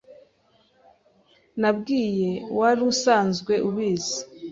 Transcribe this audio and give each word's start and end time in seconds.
Nabwiye 1.61 2.29
wari 2.57 2.81
usanzwe 2.91 3.53
ubizi. 3.67 4.17